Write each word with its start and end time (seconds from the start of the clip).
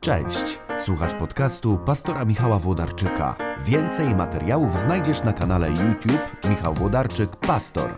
Cześć, 0.00 0.60
słuchasz 0.76 1.14
podcastu 1.14 1.78
pastora 1.78 2.24
Michała 2.24 2.58
Włodarczyka. 2.58 3.36
Więcej 3.66 4.14
materiałów 4.14 4.78
znajdziesz 4.78 5.24
na 5.24 5.32
kanale 5.32 5.68
YouTube 5.68 6.48
Michał 6.50 6.74
Włodarczyk 6.74 7.36
Pastor. 7.36 7.90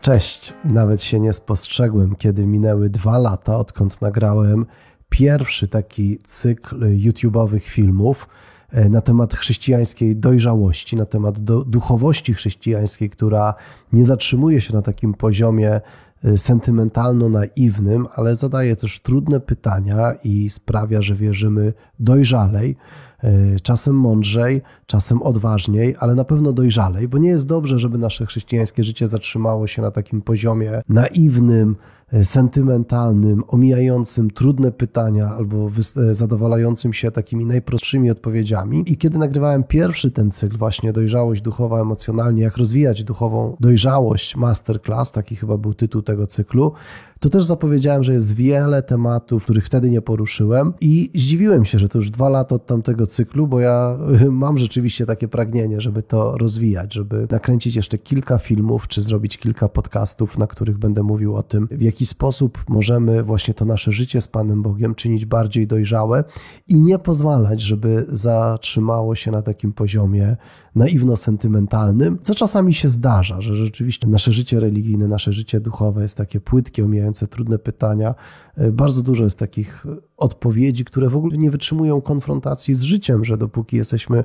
Cześć, 0.00 0.54
nawet 0.64 1.02
się 1.02 1.20
nie 1.20 1.32
spostrzegłem, 1.32 2.16
kiedy 2.16 2.46
minęły 2.46 2.90
dwa 2.90 3.18
lata, 3.18 3.58
odkąd 3.58 4.00
nagrałem 4.00 4.66
pierwszy 5.08 5.68
taki 5.68 6.18
cykl 6.24 6.80
YouTube'owych 6.80 7.62
filmów 7.62 8.28
na 8.72 9.00
temat 9.00 9.34
chrześcijańskiej 9.34 10.16
dojrzałości, 10.16 10.96
na 10.96 11.06
temat 11.06 11.40
do, 11.40 11.64
duchowości 11.64 12.34
chrześcijańskiej, 12.34 13.10
która 13.10 13.54
nie 13.92 14.06
zatrzymuje 14.06 14.60
się 14.60 14.74
na 14.74 14.82
takim 14.82 15.14
poziomie 15.14 15.80
e, 16.24 16.38
sentymentalno-naiwnym, 16.38 18.06
ale 18.14 18.36
zadaje 18.36 18.76
też 18.76 19.00
trudne 19.00 19.40
pytania 19.40 20.12
i 20.24 20.50
sprawia, 20.50 21.02
że 21.02 21.14
wierzymy 21.14 21.72
dojrzalej, 22.00 22.76
e, 23.22 23.60
czasem 23.60 23.94
mądrzej, 23.94 24.62
czasem 24.86 25.22
odważniej, 25.22 25.96
ale 25.98 26.14
na 26.14 26.24
pewno 26.24 26.52
dojrzalej, 26.52 27.08
bo 27.08 27.18
nie 27.18 27.28
jest 27.28 27.46
dobrze, 27.46 27.78
żeby 27.78 27.98
nasze 27.98 28.26
chrześcijańskie 28.26 28.84
życie 28.84 29.08
zatrzymało 29.08 29.66
się 29.66 29.82
na 29.82 29.90
takim 29.90 30.22
poziomie 30.22 30.80
naiwnym, 30.88 31.76
E, 31.76 31.95
sentymentalnym, 32.22 33.44
omijającym 33.48 34.30
trudne 34.30 34.72
pytania 34.72 35.28
albo 35.28 35.70
e, 35.96 36.14
zadowalającym 36.14 36.92
się 36.92 37.10
takimi 37.10 37.46
najprostszymi 37.46 38.10
odpowiedziami. 38.10 38.84
I 38.86 38.96
kiedy 38.96 39.18
nagrywałem 39.18 39.64
pierwszy 39.64 40.10
ten 40.10 40.30
cykl, 40.30 40.56
właśnie 40.58 40.92
dojrzałość 40.92 41.42
duchowa, 41.42 41.80
emocjonalnie, 41.80 42.42
jak 42.42 42.56
rozwijać 42.56 43.04
duchową 43.04 43.56
dojrzałość, 43.60 44.36
masterclass, 44.36 45.12
taki 45.12 45.36
chyba 45.36 45.56
był 45.56 45.74
tytuł 45.74 46.02
tego 46.02 46.26
cyklu, 46.26 46.72
to 47.20 47.30
też 47.30 47.44
zapowiedziałem, 47.44 48.02
że 48.02 48.12
jest 48.12 48.34
wiele 48.34 48.82
tematów, 48.82 49.44
których 49.44 49.66
wtedy 49.66 49.90
nie 49.90 50.02
poruszyłem 50.02 50.72
i 50.80 51.10
zdziwiłem 51.14 51.64
się, 51.64 51.78
że 51.78 51.88
to 51.88 51.98
już 51.98 52.10
dwa 52.10 52.28
lata 52.28 52.54
od 52.54 52.66
tamtego 52.66 53.06
cyklu, 53.06 53.46
bo 53.46 53.60
ja 53.60 53.98
mam 54.30 54.58
rzeczywiście 54.58 55.06
takie 55.06 55.28
pragnienie, 55.28 55.80
żeby 55.80 56.02
to 56.02 56.38
rozwijać, 56.38 56.94
żeby 56.94 57.26
nakręcić 57.30 57.76
jeszcze 57.76 57.98
kilka 57.98 58.38
filmów, 58.38 58.88
czy 58.88 59.02
zrobić 59.02 59.38
kilka 59.38 59.68
podcastów, 59.68 60.38
na 60.38 60.46
których 60.46 60.78
będę 60.78 61.02
mówił 61.02 61.36
o 61.36 61.42
tym, 61.42 61.68
w 61.70 61.82
jaki 61.82 62.06
sposób 62.06 62.64
możemy 62.68 63.22
właśnie 63.22 63.54
to 63.54 63.64
nasze 63.64 63.92
życie 63.92 64.20
z 64.20 64.28
Panem 64.28 64.62
Bogiem 64.62 64.94
czynić 64.94 65.26
bardziej 65.26 65.66
dojrzałe 65.66 66.24
i 66.68 66.80
nie 66.80 66.98
pozwalać, 66.98 67.60
żeby 67.60 68.06
zatrzymało 68.08 69.14
się 69.14 69.30
na 69.30 69.42
takim 69.42 69.72
poziomie 69.72 70.36
naiwno-sentymentalnym, 70.76 72.18
co 72.22 72.34
czasami 72.34 72.74
się 72.74 72.88
zdarza, 72.88 73.40
że 73.40 73.54
rzeczywiście 73.54 74.08
nasze 74.08 74.32
życie 74.32 74.60
religijne, 74.60 75.08
nasze 75.08 75.32
życie 75.32 75.60
duchowe 75.60 76.02
jest 76.02 76.16
takie 76.16 76.40
płytkie, 76.40 76.84
omijające 76.84 77.26
trudne 77.26 77.58
pytania. 77.58 78.14
E, 78.56 78.72
bardzo 78.72 79.02
dużo 79.02 79.24
jest 79.24 79.38
takich 79.38 79.86
odpowiedzi, 80.16 80.84
które 80.84 81.08
w 81.08 81.16
ogóle 81.16 81.38
nie 81.38 81.50
wytrzymują 81.50 82.00
konfrontacji 82.00 82.74
z 82.74 82.82
życiem, 82.82 83.24
że 83.24 83.38
dopóki 83.38 83.76
jesteśmy 83.76 84.24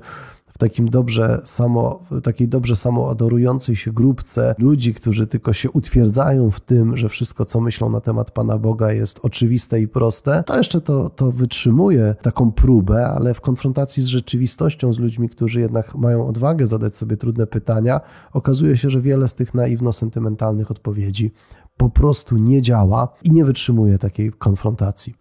w 0.54 0.58
takim 0.58 0.90
dobrze 0.90 1.42
samo, 1.44 2.00
takiej 2.24 2.48
dobrze 2.48 2.76
samoadorującej 2.76 3.76
się 3.76 3.92
grupce 3.92 4.56
ludzi, 4.58 4.94
którzy 4.94 5.28
tylko 5.28 5.54
się 5.54 5.72
utwierdzają 5.72 6.52
w 6.52 6.60
tym, 6.60 6.98
że 6.98 7.10
wszystko, 7.10 7.46
co 7.46 7.62
myślą 7.62 7.90
na 7.90 8.02
temat 8.02 8.32
Pana 8.32 8.58
Boga 8.58 8.92
jest 8.92 9.20
oczywiste 9.24 9.82
i 9.82 9.88
proste, 9.88 10.44
to 10.46 10.58
jeszcze 10.58 10.82
to, 10.82 11.10
to 11.10 11.32
wytrzymuje 11.32 12.16
taką 12.22 12.52
próbę, 12.52 13.08
ale 13.08 13.34
w 13.34 13.42
konfrontacji 13.42 14.04
z 14.04 14.06
rzeczywistością, 14.06 14.94
z 14.94 15.00
ludźmi, 15.00 15.30
którzy 15.30 15.60
jednak 15.60 15.96
mają 15.96 16.28
odwagę 16.28 16.68
zadać 16.68 16.96
sobie 16.96 17.18
trudne 17.18 17.48
pytania, 17.48 18.02
okazuje 18.34 18.78
się, 18.78 18.90
że 18.90 19.02
wiele 19.02 19.28
z 19.28 19.36
tych 19.36 19.54
naiwno-sentymentalnych 19.54 20.72
odpowiedzi 20.72 21.32
po 21.78 21.90
prostu 21.90 22.38
nie 22.38 22.62
działa 22.62 23.14
i 23.24 23.32
nie 23.32 23.46
wytrzymuje 23.46 23.98
takiej 23.98 24.32
konfrontacji. 24.32 25.16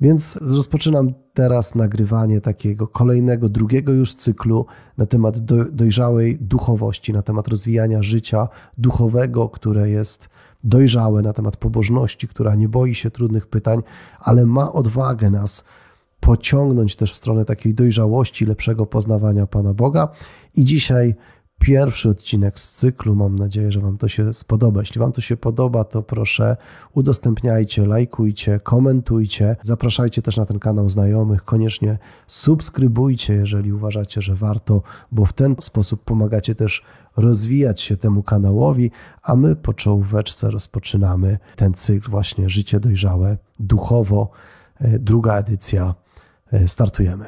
Więc 0.00 0.38
rozpoczynam 0.54 1.14
teraz 1.34 1.74
nagrywanie 1.74 2.40
takiego 2.40 2.88
kolejnego, 2.88 3.48
drugiego 3.48 3.92
już 3.92 4.14
cyklu 4.14 4.66
na 4.98 5.06
temat 5.06 5.38
dojrzałej 5.72 6.38
duchowości, 6.40 7.12
na 7.12 7.22
temat 7.22 7.48
rozwijania 7.48 8.02
życia 8.02 8.48
duchowego, 8.78 9.48
które 9.48 9.90
jest 9.90 10.28
dojrzałe, 10.64 11.22
na 11.22 11.32
temat 11.32 11.56
pobożności, 11.56 12.28
która 12.28 12.54
nie 12.54 12.68
boi 12.68 12.94
się 12.94 13.10
trudnych 13.10 13.46
pytań, 13.46 13.82
ale 14.20 14.46
ma 14.46 14.72
odwagę 14.72 15.30
nas 15.30 15.64
pociągnąć 16.20 16.96
też 16.96 17.12
w 17.12 17.16
stronę 17.16 17.44
takiej 17.44 17.74
dojrzałości, 17.74 18.46
lepszego 18.46 18.86
poznawania 18.86 19.46
Pana 19.46 19.74
Boga. 19.74 20.08
I 20.56 20.64
dzisiaj 20.64 21.14
pierwszy 21.64 22.08
odcinek 22.08 22.60
z 22.60 22.74
cyklu. 22.74 23.14
Mam 23.14 23.38
nadzieję, 23.38 23.72
że 23.72 23.80
Wam 23.80 23.98
to 23.98 24.08
się 24.08 24.34
spodoba. 24.34 24.80
Jeśli 24.80 24.98
Wam 24.98 25.12
to 25.12 25.20
się 25.20 25.36
podoba, 25.36 25.84
to 25.84 26.02
proszę 26.02 26.56
udostępniajcie, 26.92 27.86
lajkujcie, 27.86 28.60
komentujcie. 28.60 29.56
Zapraszajcie 29.62 30.22
też 30.22 30.36
na 30.36 30.46
ten 30.46 30.58
kanał 30.58 30.90
znajomych. 30.90 31.44
Koniecznie 31.44 31.98
subskrybujcie, 32.26 33.34
jeżeli 33.34 33.72
uważacie, 33.72 34.22
że 34.22 34.34
warto, 34.34 34.82
bo 35.12 35.26
w 35.26 35.32
ten 35.32 35.56
sposób 35.58 36.04
pomagacie 36.04 36.54
też 36.54 36.84
rozwijać 37.16 37.80
się 37.80 37.96
temu 37.96 38.22
kanałowi, 38.22 38.90
a 39.22 39.36
my 39.36 39.56
po 39.56 39.74
czołóweczce 39.74 40.50
rozpoczynamy 40.50 41.38
ten 41.56 41.74
cykl 41.74 42.10
właśnie 42.10 42.48
Życie 42.48 42.80
dojrzałe 42.80 43.36
duchowo. 43.60 44.30
E, 44.80 44.98
druga 44.98 45.38
edycja. 45.38 45.94
E, 46.52 46.68
startujemy. 46.68 47.24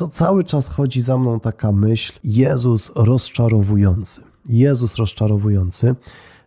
Co, 0.00 0.08
cały 0.08 0.44
czas 0.44 0.68
chodzi 0.68 1.00
za 1.00 1.18
mną 1.18 1.40
taka 1.40 1.72
myśl, 1.72 2.12
Jezus 2.24 2.92
rozczarowujący. 2.94 4.22
Jezus 4.48 4.96
rozczarowujący, 4.96 5.94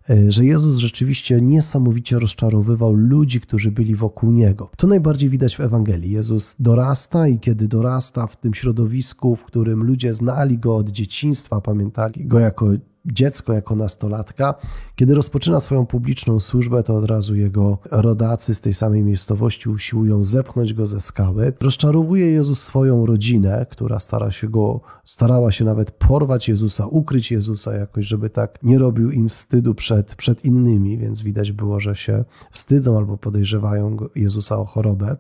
e, 0.10 0.32
że 0.32 0.46
Jezus 0.46 0.78
rzeczywiście 0.78 1.42
niesamowicie 1.42 2.20
rozczarowywał 2.20 2.94
ludzi, 2.94 3.42
którzy 3.42 3.72
byli 3.72 3.96
wokół 3.96 4.32
Niego. 4.32 4.70
To 4.78 4.88
najbardziej 4.88 5.30
widać 5.30 5.56
w 5.56 5.60
Ewangelii. 5.60 6.12
Jezus 6.12 6.56
dorasta 6.60 7.28
i 7.28 7.40
kiedy 7.40 7.68
dorasta 7.68 8.28
w 8.28 8.36
tym 8.38 8.54
środowisku, 8.54 9.36
w 9.36 9.44
którym 9.44 9.84
ludzie 9.84 10.14
znali 10.14 10.58
Go 10.58 10.76
od 10.76 10.90
dzieciństwa, 10.90 11.62
pamiętali 11.62 12.26
Go 12.26 12.40
jako 12.40 12.68
dziecko 13.06 13.54
jako 13.54 13.76
nastolatka. 13.76 14.56
Kiedy 14.96 15.16
rozpoczyna 15.16 15.60
swoją 15.60 15.86
publiczną 15.86 16.40
służbę, 16.40 16.84
to 16.84 16.96
od 16.96 17.06
razu 17.06 17.36
jego 17.36 17.78
rodacy 17.92 18.56
z 18.56 18.62
tej 18.62 18.74
samej 18.74 19.04
miejscowości 19.04 19.70
usiłują 19.70 20.24
zepchnąć 20.24 20.74
go 20.74 20.86
ze 20.86 21.02
skały. 21.02 21.54
Rozczarowuje 21.62 22.32
Jezus 22.32 22.62
swoją 22.62 23.06
rodzinę, 23.06 23.66
która 23.70 24.00
stara 24.00 24.32
się 24.32 24.50
go, 24.50 24.82
starała 25.04 25.52
się 25.52 25.66
nawet 25.66 25.92
porwać 25.92 26.50
Jezusa, 26.50 26.88
ukryć 26.88 27.32
Jezusa 27.32 27.74
jakoś, 27.74 28.06
żeby 28.06 28.30
tak 28.30 28.60
nie 28.64 28.80
robił 28.80 29.12
im 29.12 29.30
wstydu 29.30 29.76
przed, 29.76 30.16
przed 30.16 30.46
innymi, 30.46 30.98
więc 30.98 31.22
widać 31.22 31.52
było, 31.52 31.80
że 31.80 31.96
się 31.96 32.26
wstydzą 32.52 32.98
albo 32.98 33.18
podejrzewają 33.18 33.98
Jezusa 34.16 34.58
o 34.58 34.66
chorobę. 34.66 35.18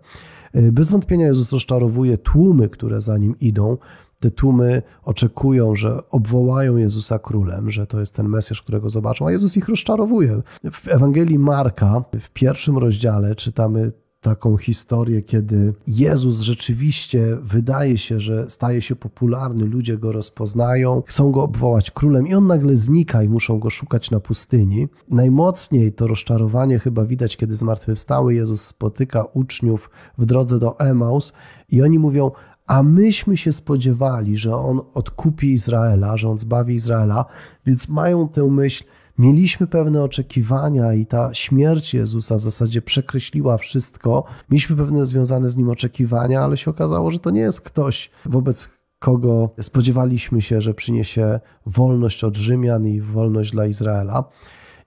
Bez 0.54 0.92
wątpienia 0.92 1.26
Jezus 1.26 1.52
rozczarowuje 1.52 2.18
tłumy, 2.18 2.70
które 2.70 3.02
za 3.02 3.18
nim 3.18 3.36
idą, 3.40 3.78
te 4.24 4.32
tłumy 4.32 4.82
oczekują, 5.04 5.76
że 5.76 6.10
obwołają 6.10 6.78
Jezusa 6.78 7.20
królem, 7.20 7.72
że 7.72 7.88
to 7.88 8.00
jest 8.00 8.16
ten 8.16 8.30
Mesjasz, 8.30 8.62
którego 8.62 8.90
zobaczą, 8.90 9.28
a 9.28 9.32
Jezus 9.32 9.58
ich 9.58 9.70
rozczarowuje. 9.70 10.42
W 10.72 10.88
Ewangelii 10.88 11.40
Marka, 11.40 12.04
w 12.20 12.30
pierwszym 12.30 12.78
rozdziale, 12.78 13.36
czytamy 13.36 13.92
taką 14.22 14.58
historię, 14.58 15.22
kiedy 15.22 15.74
Jezus 15.88 16.42
rzeczywiście 16.42 17.38
wydaje 17.42 17.98
się, 17.98 18.20
że 18.20 18.50
staje 18.50 18.82
się 18.82 18.96
popularny, 18.96 19.66
ludzie 19.66 19.98
go 19.98 20.12
rozpoznają, 20.12 21.04
chcą 21.08 21.32
go 21.32 21.44
obwołać 21.44 21.92
królem 21.92 22.28
i 22.28 22.34
on 22.34 22.48
nagle 22.48 22.78
znika 22.78 23.24
i 23.24 23.30
muszą 23.30 23.60
go 23.60 23.70
szukać 23.70 24.12
na 24.12 24.20
pustyni. 24.20 24.88
Najmocniej 25.10 25.94
to 25.94 26.08
rozczarowanie 26.08 26.80
chyba 26.80 27.06
widać, 27.06 27.38
kiedy 27.38 27.56
zmartwychwstały 27.56 28.34
Jezus 28.34 28.66
spotyka 28.66 29.24
uczniów 29.34 29.90
w 30.18 30.26
drodze 30.26 30.60
do 30.60 30.80
Emaus 30.80 31.34
i 31.70 31.82
oni 31.82 32.00
mówią: 32.00 32.32
a 32.74 32.84
myśmy 32.84 33.38
się 33.38 33.52
spodziewali, 33.52 34.38
że 34.38 34.56
on 34.56 34.82
odkupi 34.94 35.54
Izraela, 35.54 36.18
że 36.18 36.30
on 36.30 36.38
zbawi 36.38 36.76
Izraela, 36.76 37.26
więc 37.66 37.90
mają 37.90 38.28
tę 38.28 38.44
myśl, 38.44 38.84
Mieliśmy 39.18 39.68
pewne 39.68 40.04
oczekiwania 40.04 40.94
i 40.94 41.06
ta 41.06 41.34
śmierć 41.34 41.94
Jezusa 41.94 42.38
w 42.38 42.42
zasadzie 42.42 42.82
przekreśliła 42.82 43.58
wszystko. 43.58 44.24
Mieliśmy 44.50 44.76
pewne 44.76 45.06
związane 45.06 45.50
z 45.50 45.58
nim 45.58 45.70
oczekiwania, 45.70 46.42
ale 46.42 46.58
się 46.58 46.72
okazało, 46.72 47.12
że 47.12 47.20
to 47.20 47.30
nie 47.30 47.42
jest 47.42 47.62
ktoś, 47.62 48.10
wobec 48.26 48.70
kogo 49.00 49.50
spodziewaliśmy 49.62 50.42
się, 50.42 50.62
że 50.62 50.74
przyniesie 50.74 51.40
wolność 51.66 52.24
od 52.24 52.38
Rzymian 52.38 52.88
i 52.88 53.02
wolność 53.02 53.52
dla 53.52 53.66
Izraela. 53.66 54.24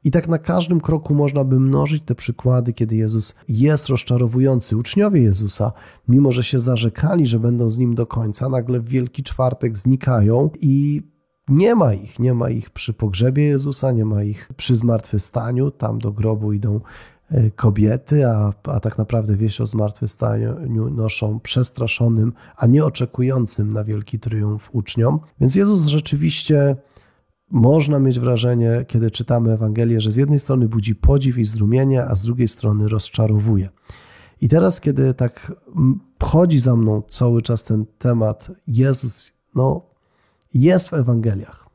I 0.07 0.11
tak 0.11 0.29
na 0.29 0.39
każdym 0.39 0.81
kroku 0.81 1.15
można 1.15 1.45
by 1.45 1.61
mnożyć 1.61 2.03
te 2.03 2.15
przykłady, 2.15 2.73
kiedy 2.73 2.97
Jezus 2.97 3.35
jest 3.49 3.89
rozczarowujący. 3.89 4.77
Uczniowie 4.77 5.23
Jezusa, 5.23 5.73
mimo 6.09 6.33
że 6.33 6.45
się 6.45 6.61
zarzekali, 6.61 7.27
że 7.27 7.39
będą 7.39 7.71
z 7.71 7.79
nim 7.79 7.95
do 7.95 8.07
końca, 8.07 8.49
nagle 8.49 8.81
w 8.81 8.89
Wielki 8.89 9.23
Czwartek 9.23 9.79
znikają 9.79 10.51
i 10.61 11.03
nie 11.49 11.75
ma 11.75 11.95
ich. 11.95 12.19
Nie 12.19 12.35
ma 12.35 12.51
ich 12.51 12.71
przy 12.71 12.93
pogrzebie 12.93 13.45
Jezusa, 13.45 13.93
nie 13.93 14.05
ma 14.05 14.23
ich 14.23 14.49
przy 14.57 14.77
zmartwychwstaniu. 14.77 15.71
Tam 15.71 15.99
do 15.99 16.13
grobu 16.13 16.53
idą 16.53 16.81
e, 17.31 17.51
kobiety, 17.51 18.27
a, 18.27 18.53
a 18.65 18.81
tak 18.81 18.99
naprawdę 18.99 19.37
wieść 19.37 19.61
o 19.61 19.67
zmartwychwstaniu 19.67 20.91
noszą 20.91 21.41
przestraszonym, 21.41 22.33
a 22.57 22.67
nie 22.67 22.85
oczekującym 22.85 23.73
na 23.73 23.85
wielki 23.85 24.19
triumf 24.19 24.71
uczniom. 24.73 25.21
Więc 25.41 25.55
Jezus 25.55 25.87
rzeczywiście 25.87 26.77
można 27.51 27.99
mieć 27.99 28.21
wrażenie, 28.21 28.85
kiedy 28.89 29.11
czytamy 29.11 29.53
Ewangelię, 29.53 30.01
że 30.01 30.11
z 30.11 30.17
jednej 30.17 30.39
strony 30.39 30.69
budzi 30.69 30.95
podziw 30.95 31.39
i 31.39 31.45
zdumienie, 31.45 32.05
a 32.05 32.15
z 32.15 32.23
drugiej 32.23 32.49
strony 32.49 32.89
rozczarowuje. 32.89 33.69
I 34.41 34.49
teraz, 34.49 34.81
kiedy 34.81 35.15
tak 35.15 35.53
chodzi 36.23 36.61
za 36.61 36.77
mną 36.77 37.03
cały 37.09 37.43
czas 37.43 37.65
ten 37.65 37.87
temat, 37.99 38.51
Jezus 38.67 39.33
no, 39.55 39.83
jest 40.55 40.89
w 40.89 40.95
Ewangeliach. 40.95 41.66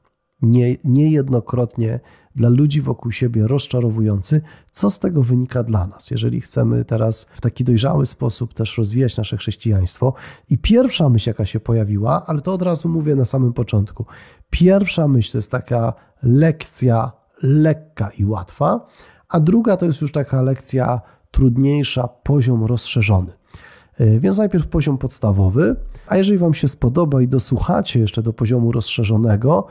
Nie, 0.42 0.76
niejednokrotnie 0.84 2.00
dla 2.36 2.50
ludzi 2.50 2.82
wokół 2.82 3.12
siebie 3.12 3.48
rozczarowujący, 3.48 4.42
co 4.72 4.92
z 4.92 5.00
tego 5.00 5.24
wynika 5.24 5.64
dla 5.64 5.88
nas, 5.88 6.12
jeżeli 6.12 6.42
chcemy 6.42 6.86
teraz 6.86 7.28
w 7.34 7.42
taki 7.42 7.64
dojrzały 7.64 8.06
sposób 8.06 8.54
też 8.54 8.78
rozwijać 8.78 9.18
nasze 9.18 9.38
chrześcijaństwo. 9.38 10.14
I 10.50 10.58
pierwsza 10.58 11.10
myśl, 11.10 11.30
jaka 11.30 11.46
się 11.46 11.60
pojawiła, 11.60 12.26
ale 12.26 12.42
to 12.42 12.54
od 12.54 12.62
razu 12.62 12.90
mówię 12.90 13.16
na 13.16 13.26
samym 13.26 13.54
początku. 13.54 14.06
Pierwsza 14.50 15.08
myśl 15.08 15.32
to 15.32 15.38
jest 15.38 15.52
taka 15.52 15.94
lekcja 16.24 17.12
lekka 17.44 18.10
i 18.10 18.26
łatwa, 18.26 18.88
a 19.30 19.40
druga 19.40 19.78
to 19.78 19.86
jest 19.86 20.02
już 20.02 20.12
taka 20.12 20.42
lekcja 20.42 21.02
trudniejsza, 21.32 22.08
poziom 22.08 22.66
rozszerzony. 22.66 23.32
E, 23.98 24.20
więc 24.20 24.38
najpierw 24.38 24.68
poziom 24.68 24.98
podstawowy, 24.98 25.76
a 26.08 26.18
jeżeli 26.18 26.38
Wam 26.38 26.54
się 26.54 26.68
spodoba 26.68 27.22
i 27.22 27.28
dosłuchacie 27.28 28.00
jeszcze 28.00 28.24
do 28.24 28.34
poziomu 28.34 28.72
rozszerzonego 28.72 29.68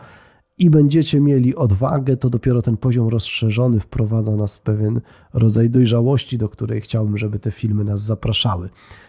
i 0.60 0.70
będziecie 0.70 1.20
mieli 1.20 1.56
odwagę, 1.56 2.16
to 2.16 2.30
dopiero 2.30 2.62
ten 2.62 2.76
poziom 2.76 3.08
rozszerzony 3.08 3.80
wprowadza 3.80 4.36
nas 4.36 4.56
w 4.56 4.60
pewien 4.60 5.00
rodzaj 5.34 5.70
dojrzałości, 5.70 6.38
do 6.38 6.48
której 6.48 6.80
chciałbym, 6.80 7.18
żeby 7.18 7.38
te 7.38 7.50
filmy 7.50 7.84
nas 7.84 8.02
zapraszały. 8.02 8.68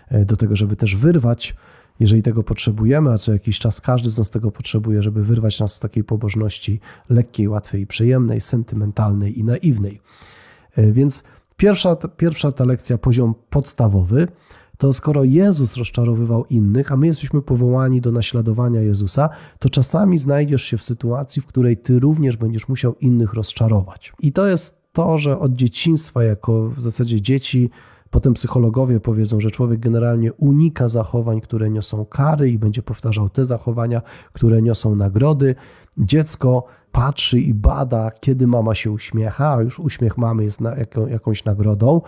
E, 0.10 0.26
do 0.26 0.38
tego, 0.38 0.56
żeby 0.56 0.76
też 0.76 0.96
wyrwać 0.96 1.56
jeżeli 2.00 2.24
tego 2.24 2.44
potrzebujemy, 2.44 3.12
a 3.12 3.18
co 3.18 3.34
jakiś 3.34 3.60
czas 3.60 3.82
każdy 3.82 4.10
z 4.10 4.18
nas 4.18 4.30
tego 4.30 4.52
potrzebuje, 4.52 5.02
żeby 5.02 5.24
wyrwać 5.24 5.60
nas 5.60 5.74
z 5.74 5.80
takiej 5.80 6.04
pobożności 6.04 6.80
lekkiej, 7.10 7.48
łatwej, 7.48 7.88
przyjemnej, 7.88 8.42
sentymentalnej 8.42 9.40
i 9.40 9.44
naiwnej. 9.44 10.02
E, 10.76 10.92
więc 10.92 11.24
pierwsza, 11.58 11.96
pierwsza 11.96 12.52
ta 12.52 12.66
lekcja, 12.66 12.98
poziom 12.98 13.36
podstawowy, 13.50 14.28
to 14.82 14.94
skoro 14.94 15.24
Jezus 15.24 15.78
rozczarowywał 15.78 16.46
innych, 16.46 16.92
a 16.92 16.98
my 16.98 17.08
jesteśmy 17.08 17.42
powołani 17.42 18.02
do 18.02 18.12
naśladowania 18.12 18.82
Jezusa, 18.82 19.30
to 19.60 19.70
czasami 19.70 20.20
znajdziesz 20.20 20.64
się 20.64 20.78
w 20.78 20.84
sytuacji, 20.84 21.42
w 21.42 21.46
której 21.46 21.78
ty 21.78 22.00
również 22.00 22.38
będziesz 22.38 22.68
musiał 22.68 22.96
innych 22.96 23.34
rozczarować. 23.34 24.14
I 24.20 24.32
to 24.32 24.48
jest 24.48 24.82
to, 24.94 25.18
że 25.18 25.40
od 25.40 25.54
dzieciństwa, 25.54 26.24
jako 26.24 26.70
w 26.70 26.82
zasadzie 26.82 27.22
dzieci, 27.22 27.70
Potem 28.12 28.34
psychologowie 28.34 29.00
powiedzą, 29.00 29.40
że 29.40 29.52
człowiek 29.52 29.80
generalnie 29.80 30.34
unika 30.34 30.88
zachowań, 30.88 31.42
które 31.42 31.70
niosą 31.70 32.06
kary 32.06 32.50
i 32.50 32.60
będzie 32.60 32.84
powtarzał 32.84 33.30
te 33.30 33.46
zachowania, 33.46 34.02
które 34.34 34.62
niosą 34.62 34.96
nagrody. 34.96 35.56
Dziecko 35.98 36.66
patrzy 36.92 37.40
i 37.40 37.54
bada, 37.54 38.12
kiedy 38.12 38.48
mama 38.48 38.76
się 38.76 38.92
uśmiecha, 38.92 39.54
a 39.54 39.62
już 39.62 39.80
uśmiech 39.80 40.18
mamy 40.18 40.44
jest 40.44 40.62
na 40.62 40.76
jaką, 40.76 41.08
jakąś 41.08 41.46
nagrodą. 41.46 42.02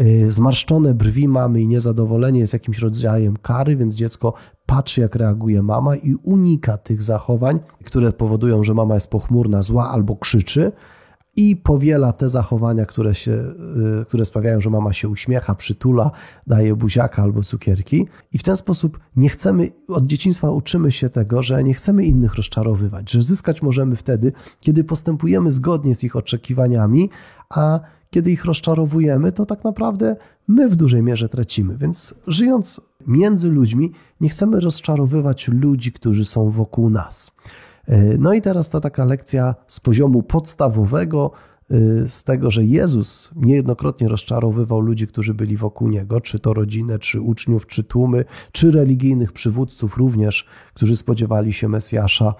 Y, 0.00 0.32
zmarszczone 0.32 0.94
brwi 0.94 1.28
mamy 1.28 1.60
i 1.60 1.68
niezadowolenie 1.68 2.40
jest 2.40 2.52
jakimś 2.52 2.78
rodzajem 2.78 3.36
kary, 3.36 3.76
więc 3.76 3.94
dziecko 3.94 4.32
patrzy, 4.66 5.00
jak 5.00 5.14
reaguje 5.14 5.62
mama 5.62 5.96
i 5.96 6.14
unika 6.14 6.78
tych 6.78 7.02
zachowań, 7.02 7.60
które 7.84 8.12
powodują, 8.12 8.64
że 8.64 8.74
mama 8.74 8.94
jest 8.94 9.10
pochmurna, 9.10 9.62
zła 9.62 9.90
albo 9.90 10.16
krzyczy 10.16 10.72
i 11.36 11.56
powiela 11.56 12.12
te 12.12 12.28
zachowania, 12.28 12.86
które, 12.86 13.14
się, 13.14 13.32
y, 13.32 14.04
które 14.04 14.24
sprawiają, 14.24 14.60
że 14.60 14.70
mama 14.70 14.92
się 14.92 15.08
uśmiecha, 15.08 15.54
przytula, 15.54 16.10
daje 16.46 16.76
buziaka 16.76 17.22
albo 17.22 17.42
cukierki. 17.42 18.06
I 18.32 18.38
w 18.38 18.42
ten 18.42 18.56
sposób 18.56 19.00
nie 19.16 19.28
chcemy, 19.28 19.68
od 19.88 20.06
dzieciństwa 20.06 20.50
uczymy 20.50 20.90
się 20.90 21.08
tego, 21.08 21.42
że 21.42 21.64
nie 21.64 21.74
chcemy 21.74 22.04
innych 22.04 22.34
rozczarowywać, 22.34 23.10
że 23.10 23.22
zyskać 23.22 23.62
możemy 23.62 23.96
wtedy, 23.96 24.32
kiedy 24.60 24.84
postępujemy 24.84 25.52
zgodnie 25.52 25.94
z 25.94 26.04
ich 26.04 26.16
oczekiwaniami, 26.16 27.10
a 27.50 27.80
kiedy 28.10 28.30
ich 28.30 28.44
rozczarowujemy, 28.44 29.32
to 29.32 29.46
tak 29.46 29.64
naprawdę 29.64 30.16
my 30.48 30.68
w 30.68 30.76
dużej 30.76 31.02
mierze 31.02 31.28
tracimy. 31.28 31.76
Więc 31.76 32.14
żyjąc 32.26 32.80
między 33.06 33.50
ludźmi, 33.50 33.92
nie 34.20 34.28
chcemy 34.28 34.60
rozczarowywać 34.60 35.48
ludzi, 35.48 35.92
którzy 35.92 36.24
są 36.24 36.50
wokół 36.50 36.90
nas. 36.90 37.30
E, 37.88 38.18
no 38.18 38.34
i 38.34 38.40
teraz 38.40 38.70
ta 38.70 38.80
taka 38.80 39.04
lekcja 39.04 39.54
z 39.66 39.80
poziomu 39.80 40.22
podstawowego, 40.22 41.30
e, 41.70 41.74
z 42.08 42.24
tego, 42.24 42.50
że 42.50 42.64
Jezus 42.64 43.30
niejednokrotnie 43.36 44.08
rozczarowywał 44.08 44.80
ludzi, 44.80 45.06
którzy 45.06 45.34
byli 45.34 45.56
wokół 45.56 45.88
niego, 45.88 46.20
czy 46.20 46.38
to 46.38 46.54
rodzinę, 46.54 46.98
czy 46.98 47.20
uczniów, 47.20 47.66
czy 47.66 47.84
tłumy, 47.84 48.24
czy 48.52 48.70
religijnych 48.70 49.32
przywódców 49.32 49.96
również, 49.96 50.46
którzy 50.74 50.96
spodziewali 50.96 51.52
się 51.52 51.68
Mesjasza. 51.68 52.34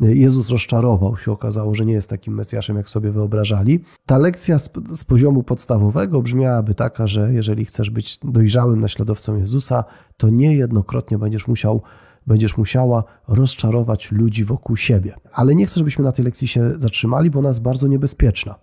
E, 0.00 0.14
Jezus 0.14 0.50
rozczarował, 0.50 1.16
się 1.16 1.32
okazało, 1.32 1.74
że 1.74 1.86
nie 1.86 1.94
jest 1.94 2.10
takim 2.10 2.34
Mesjaszem, 2.34 2.76
jak 2.76 2.90
sobie 2.90 3.12
wyobrażali. 3.12 3.80
Ta 4.06 4.18
lekcja 4.18 4.58
z, 4.58 4.70
z 4.94 5.04
poziomu 5.04 5.42
podstawowego 5.42 6.22
brzmiałaby 6.22 6.74
taka, 6.74 7.06
że 7.06 7.32
jeżeli 7.32 7.64
chcesz 7.64 7.90
być 7.90 8.18
dojrzałym 8.24 8.80
naśladowcą 8.80 9.36
Jezusa, 9.36 9.84
to 10.16 10.28
niejednokrotnie 10.28 11.18
będziesz 11.18 11.48
musiał 11.48 11.82
będziesz 12.26 12.56
musiała 12.56 13.04
rozczarować 13.28 14.12
ludzi 14.12 14.44
wokół 14.44 14.76
siebie. 14.76 15.14
Ale 15.32 15.54
nie 15.54 15.66
chcę, 15.66 15.78
żebyśmy 15.78 16.04
na 16.04 16.12
tej 16.12 16.24
lekcji 16.24 16.48
się 16.48 16.72
zatrzymali, 16.76 17.30
bo 17.30 17.38
ona 17.38 17.48
jest 17.48 17.62
bardzo 17.62 17.88
niebezpieczna. 17.88 18.54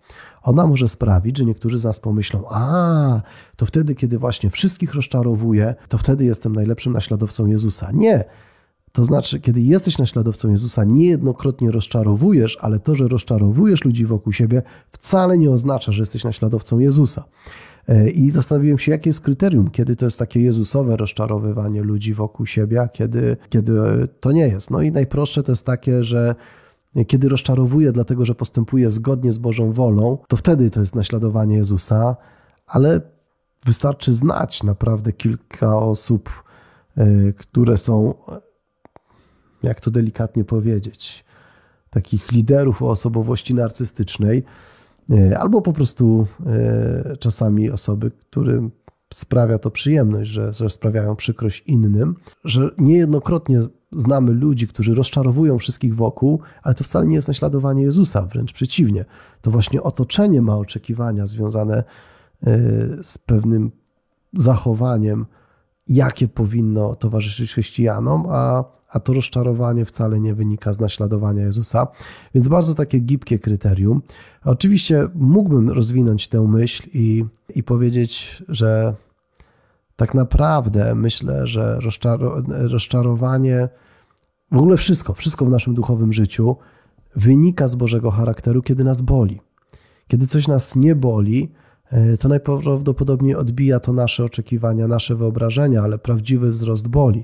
Ona 0.43 0.67
może 0.67 0.87
sprawić, 0.87 1.37
że 1.37 1.45
niektórzy 1.45 1.79
z 1.79 1.83
nas 1.83 1.99
pomyślą: 1.99 2.43
A, 2.49 3.21
to 3.55 3.65
wtedy, 3.65 3.95
kiedy 3.95 4.19
właśnie 4.19 4.49
wszystkich 4.49 4.93
rozczarowuję, 4.93 5.75
to 5.89 5.97
wtedy 5.97 6.25
jestem 6.25 6.55
najlepszym 6.55 6.93
naśladowcą 6.93 7.45
Jezusa. 7.45 7.91
Nie. 7.93 8.25
To 8.91 9.05
znaczy, 9.05 9.39
kiedy 9.39 9.61
jesteś 9.61 9.97
naśladowcą 9.97 10.49
Jezusa, 10.49 10.83
niejednokrotnie 10.83 11.71
rozczarowujesz, 11.71 12.57
ale 12.61 12.79
to, 12.79 12.95
że 12.95 13.07
rozczarowujesz 13.07 13.85
ludzi 13.85 14.05
wokół 14.05 14.33
siebie, 14.33 14.61
wcale 14.91 15.37
nie 15.37 15.51
oznacza, 15.51 15.91
że 15.91 16.01
jesteś 16.01 16.23
naśladowcą 16.23 16.79
Jezusa. 16.79 17.23
E, 17.89 18.09
I 18.09 18.31
zastanowiłem 18.31 18.79
się, 18.79 18.91
jakie 18.91 19.09
jest 19.09 19.21
kryterium, 19.21 19.71
kiedy 19.71 19.95
to 19.95 20.05
jest 20.05 20.19
takie 20.19 20.41
Jezusowe 20.41 20.97
rozczarowywanie 20.97 21.81
ludzi 21.81 22.13
wokół 22.13 22.45
siebie, 22.45 22.81
a 22.81 22.87
kiedy, 22.87 23.37
kiedy 23.49 23.73
to 24.19 24.31
nie 24.31 24.47
jest. 24.47 24.71
No 24.71 24.81
i 24.81 24.91
najprostsze 24.91 25.43
to 25.43 25.51
jest 25.51 25.65
takie, 25.65 26.03
że 26.03 26.35
kiedy 27.07 27.29
rozczarowuję, 27.29 27.91
dlatego 27.91 28.25
że 28.25 28.35
postępuję 28.35 28.91
zgodnie 28.91 29.33
z 29.33 29.37
Bożą 29.37 29.71
wolą, 29.71 30.17
to 30.27 30.37
wtedy 30.37 30.69
to 30.69 30.79
jest 30.79 30.95
naśladowanie 30.95 31.55
Jezusa, 31.55 32.15
ale 32.67 33.01
wystarczy 33.65 34.13
znać 34.13 34.63
naprawdę 34.63 35.13
kilka 35.13 35.77
osób, 35.77 36.29
e, 36.97 37.33
które 37.33 37.77
są, 37.77 38.13
jak 39.63 39.79
to 39.79 39.91
delikatnie 39.91 40.43
powiedzieć, 40.43 41.25
takich 41.89 42.31
liderów 42.31 42.81
o 42.81 42.89
osobowości 42.89 43.53
narcystycznej, 43.53 44.43
albo 45.39 45.61
po 45.61 45.73
prostu 45.73 46.27
e, 46.45 47.17
czasami 47.17 47.71
osoby, 47.71 48.11
którym 48.11 48.71
sprawia 49.13 49.59
to 49.59 49.71
przyjemność, 49.71 50.29
że, 50.29 50.53
że 50.53 50.69
sprawiają 50.69 51.15
przykrość 51.15 51.63
innym, 51.67 52.15
że 52.43 52.69
niejednokrotnie 52.77 53.59
znamy 53.91 54.31
ludzi, 54.31 54.67
którzy 54.67 54.93
rozczarowują 54.95 55.57
wszystkich 55.57 55.95
wokół, 55.95 56.39
ale 56.63 56.75
to 56.75 56.83
wcale 56.83 57.05
nie 57.05 57.15
jest 57.15 57.27
naśladowanie 57.27 57.83
Jezusa, 57.83 58.21
wręcz 58.21 58.53
przeciwnie. 58.53 59.05
To 59.41 59.51
właśnie 59.51 59.83
otoczenie 59.83 60.41
ma 60.41 60.57
oczekiwania 60.57 61.27
związane 61.27 61.77
e, 61.77 61.83
z 63.03 63.17
pewnym 63.17 63.71
zachowaniem, 64.33 65.25
jakie 65.87 66.27
powinno 66.27 66.95
towarzyszyć 66.95 67.51
chrześcijanom, 67.51 68.25
a 68.29 68.63
a 68.89 68.99
to 68.99 69.13
rozczarowanie 69.13 69.85
wcale 69.85 70.19
nie 70.19 70.33
wynika 70.33 70.73
z 70.73 70.79
naśladowania 70.79 71.43
Jezusa. 71.43 71.87
Więc 72.35 72.47
bardzo 72.47 72.73
takie 72.73 72.99
gibkie 72.99 73.39
kryterium. 73.39 74.01
Oczywiście 74.45 75.07
mógłbym 75.15 75.69
rozwinąć 75.69 76.27
tę 76.27 76.41
myśl 76.41 76.89
i, 76.93 77.25
i 77.55 77.63
powiedzieć, 77.63 78.43
że 78.49 78.95
tak 79.95 80.13
naprawdę 80.13 80.95
myślę, 80.95 81.47
że 81.47 81.79
rozczarowanie, 82.49 83.69
w 84.51 84.57
ogóle 84.57 84.77
wszystko, 84.77 85.13
wszystko 85.13 85.45
w 85.45 85.49
naszym 85.49 85.73
duchowym 85.73 86.13
życiu 86.13 86.55
wynika 87.15 87.67
z 87.67 87.75
Bożego 87.75 88.11
charakteru, 88.11 88.61
kiedy 88.61 88.83
nas 88.83 89.01
boli. 89.01 89.41
Kiedy 90.07 90.27
coś 90.27 90.47
nas 90.47 90.75
nie 90.75 90.95
boli, 90.95 91.51
e, 91.91 92.17
to 92.17 92.29
najprawdopodobniej 92.29 93.35
odbija 93.35 93.79
to 93.79 93.93
nasze 93.93 94.23
oczekiwania, 94.23 94.87
nasze 94.87 95.15
wyobrażenia, 95.15 95.81
ale 95.81 95.97
prawdziwy 95.97 96.51
wzrost 96.51 96.87
boli. 96.87 97.23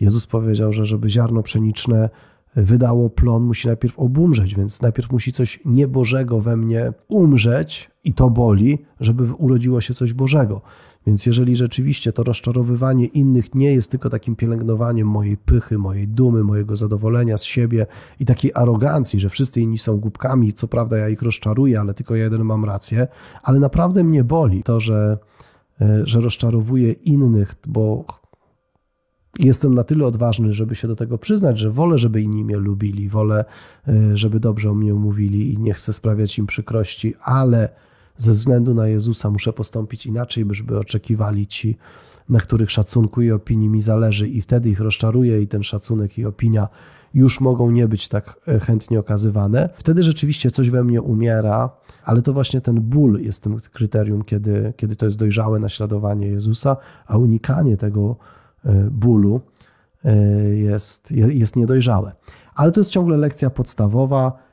Jezus 0.00 0.26
powiedział, 0.26 0.72
że 0.72 0.86
żeby 0.86 1.10
ziarno 1.10 1.42
pszeniczne 1.42 2.10
wydało 2.56 3.10
plon, 3.10 3.42
musi 3.42 3.66
najpierw 3.66 3.98
obumrzeć, 3.98 4.54
więc 4.54 4.82
najpierw 4.82 5.12
musi 5.12 5.32
coś 5.32 5.60
niebożego 5.64 6.40
we 6.40 6.56
mnie 6.56 6.92
umrzeć 7.08 7.90
i 8.04 8.12
to 8.12 8.30
boli, 8.30 8.78
żeby 9.00 9.34
urodziło 9.34 9.80
się 9.80 9.94
coś 9.94 10.12
Bożego. 10.12 10.60
Więc 11.06 11.26
jeżeli 11.26 11.56
rzeczywiście 11.56 12.12
to 12.12 12.22
rozczarowywanie 12.22 13.06
innych 13.06 13.54
nie 13.54 13.72
jest 13.72 13.90
tylko 13.90 14.10
takim 14.10 14.36
pielęgnowaniem 14.36 15.08
mojej 15.08 15.36
pychy, 15.36 15.78
mojej 15.78 16.08
dumy, 16.08 16.44
mojego 16.44 16.76
zadowolenia 16.76 17.38
z 17.38 17.44
siebie 17.44 17.86
i 18.20 18.24
takiej 18.24 18.50
arogancji, 18.54 19.20
że 19.20 19.30
wszyscy 19.30 19.60
inni 19.60 19.78
są 19.78 19.96
głupkami, 19.96 20.52
co 20.52 20.68
prawda 20.68 20.98
ja 20.98 21.08
ich 21.08 21.22
rozczaruję, 21.22 21.80
ale 21.80 21.94
tylko 21.94 22.16
ja 22.16 22.24
jeden 22.24 22.44
mam 22.44 22.64
rację, 22.64 23.08
ale 23.42 23.58
naprawdę 23.58 24.04
mnie 24.04 24.24
boli 24.24 24.62
to, 24.62 24.80
że, 24.80 25.18
e, 25.80 26.02
że 26.04 26.20
rozczarowuję 26.20 26.92
innych, 26.92 27.54
bo 27.66 28.04
jestem 29.38 29.74
na 29.74 29.84
tyle 29.84 30.06
odważny, 30.06 30.52
żeby 30.52 30.74
się 30.74 30.88
do 30.88 30.96
tego 30.96 31.18
przyznać, 31.18 31.58
że 31.58 31.70
wolę, 31.70 31.98
żeby 31.98 32.22
inni 32.22 32.44
mnie 32.44 32.56
lubili, 32.56 33.08
wolę, 33.08 33.44
e, 33.88 34.16
żeby 34.16 34.40
dobrze 34.40 34.70
o 34.70 34.74
mnie 34.74 34.94
mówili 34.94 35.54
i 35.54 35.58
nie 35.58 35.74
chcę 35.74 35.92
sprawiać 35.92 36.38
im 36.38 36.46
przykrości, 36.46 37.14
ale 37.22 37.68
ze 38.16 38.32
względu 38.32 38.74
na 38.74 38.88
Jezusa 38.88 39.30
muszę 39.30 39.52
postąpić 39.52 40.06
inaczej, 40.06 40.44
żeby 40.50 40.78
oczekiwali 40.78 41.46
ci, 41.46 41.76
na 42.28 42.40
których 42.40 42.70
szacunku 42.70 43.22
i 43.22 43.30
opinii 43.30 43.68
mi 43.68 43.80
zależy, 43.80 44.28
i 44.28 44.42
wtedy 44.42 44.70
ich 44.70 44.80
rozczaruję, 44.80 45.42
i 45.42 45.46
ten 45.46 45.62
szacunek 45.62 46.18
i 46.18 46.24
opinia 46.24 46.68
już 47.14 47.40
mogą 47.40 47.70
nie 47.70 47.88
być 47.88 48.08
tak 48.08 48.40
e, 48.48 48.60
chętnie 48.60 48.98
okazywane. 48.98 49.68
Wtedy 49.76 50.02
rzeczywiście 50.02 50.50
coś 50.50 50.70
we 50.70 50.84
mnie 50.84 51.02
umiera, 51.02 51.70
ale 52.04 52.22
to 52.22 52.32
właśnie 52.32 52.60
ten 52.60 52.80
ból 52.80 53.20
jest 53.20 53.42
tym 53.42 53.60
kryterium, 53.72 54.24
kiedy, 54.24 54.72
kiedy 54.76 54.96
to 54.96 55.06
jest 55.06 55.18
dojrzałe 55.18 55.58
naśladowanie 55.58 56.26
Jezusa, 56.26 56.76
a 57.06 57.18
unikanie 57.18 57.76
tego 57.76 58.16
bólu 58.90 59.40
e, 60.04 60.16
jest, 60.48 61.10
jest 61.10 61.56
niedojrzałe. 61.56 62.12
Ale 62.54 62.72
to 62.72 62.80
jest 62.80 62.90
ciągle 62.90 63.16
lekcja 63.16 63.50
podstawowa 63.50 64.44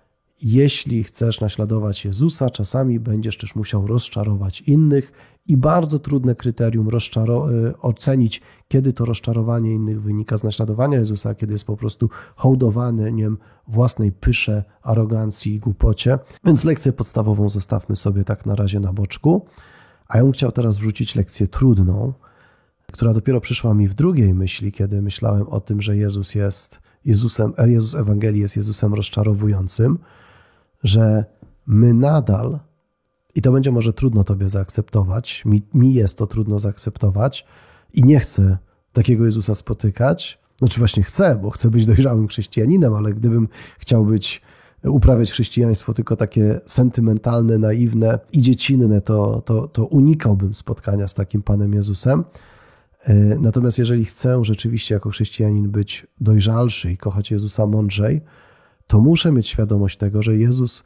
jeśli 0.41 1.03
chcesz 1.03 1.41
naśladować 1.41 2.05
Jezusa, 2.05 2.49
czasami 2.49 2.99
będziesz 2.99 3.37
też 3.37 3.55
musiał 3.55 3.87
rozczarować 3.87 4.61
innych 4.61 5.11
i 5.47 5.57
bardzo 5.57 5.99
trudne 5.99 6.35
kryterium 6.35 6.89
y, 6.89 7.77
ocenić, 7.81 8.41
kiedy 8.67 8.93
to 8.93 9.05
rozczarowanie 9.05 9.73
innych 9.73 10.01
wynika 10.01 10.37
z 10.37 10.43
naśladowania 10.43 10.99
Jezusa, 10.99 11.35
kiedy 11.35 11.53
jest 11.53 11.65
po 11.65 11.77
prostu 11.77 12.09
hołdowaniem 12.35 13.37
własnej 13.67 14.11
pysze, 14.11 14.63
arogancji 14.81 15.55
i 15.55 15.59
głupocie. 15.59 16.19
Więc 16.45 16.63
lekcję 16.63 16.93
podstawową 16.93 17.49
zostawmy 17.49 17.95
sobie 17.95 18.23
tak 18.23 18.45
na 18.45 18.55
razie 18.55 18.79
na 18.79 18.93
boczku. 18.93 19.45
A 20.07 20.17
ja 20.17 20.23
bym 20.23 20.31
chciał 20.31 20.51
teraz 20.51 20.77
wrzucić 20.77 21.15
lekcję 21.15 21.47
trudną, 21.47 22.13
która 22.91 23.13
dopiero 23.13 23.41
przyszła 23.41 23.73
mi 23.73 23.87
w 23.87 23.93
drugiej 23.93 24.33
myśli, 24.33 24.71
kiedy 24.71 25.01
myślałem 25.01 25.47
o 25.47 25.59
tym, 25.59 25.81
że 25.81 25.97
Jezus 25.97 26.35
jest 26.35 26.79
Jezusem, 27.05 27.53
Jezus 27.65 27.95
Ewangelii 27.95 28.41
jest 28.41 28.57
Jezusem 28.57 28.93
rozczarowującym 28.93 29.97
że 30.83 31.25
my 31.67 31.93
nadal, 31.93 32.59
i 33.35 33.41
to 33.41 33.51
będzie 33.51 33.71
może 33.71 33.93
trudno 33.93 34.23
Tobie 34.23 34.49
zaakceptować, 34.49 35.45
mi, 35.45 35.61
mi 35.73 35.93
jest 35.93 36.17
to 36.17 36.27
trudno 36.27 36.59
zaakceptować 36.59 37.45
i 37.93 38.03
nie 38.03 38.19
chcę 38.19 38.57
takiego 38.93 39.25
Jezusa 39.25 39.55
spotykać. 39.55 40.41
Znaczy, 40.59 40.79
właśnie 40.79 41.03
chcę, 41.03 41.39
bo 41.41 41.49
chcę 41.49 41.69
być 41.69 41.85
dojrzałym 41.85 42.27
chrześcijaninem, 42.27 42.93
ale 42.93 43.13
gdybym 43.13 43.47
chciał 43.79 44.05
być, 44.05 44.41
uprawiać 44.83 45.31
chrześcijaństwo 45.31 45.93
tylko 45.93 46.15
takie 46.15 46.61
sentymentalne, 46.65 47.57
naiwne 47.57 48.19
i 48.31 48.41
dziecinne, 48.41 49.01
to, 49.01 49.41
to, 49.45 49.67
to 49.67 49.85
unikałbym 49.85 50.53
spotkania 50.53 51.07
z 51.07 51.13
takim 51.13 51.41
Panem 51.41 51.73
Jezusem. 51.73 52.23
E, 53.03 53.13
natomiast 53.39 53.79
jeżeli 53.79 54.05
chcę 54.05 54.45
rzeczywiście 54.45 54.93
jako 54.93 55.09
chrześcijanin 55.09 55.69
być 55.69 56.07
dojrzalszy 56.21 56.91
i 56.91 56.97
kochać 56.97 57.31
Jezusa 57.31 57.67
mądrzej, 57.67 58.21
to 58.87 58.99
muszę 58.99 59.31
mieć 59.31 59.47
świadomość 59.47 59.97
tego, 59.97 60.21
że 60.21 60.37
Jezus 60.37 60.83